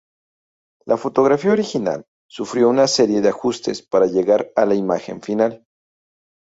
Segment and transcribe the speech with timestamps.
[0.87, 5.63] La fotografía original sufrió una serie de ajustes para llegar a la imagen final.